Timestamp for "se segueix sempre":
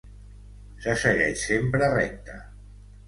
0.85-1.91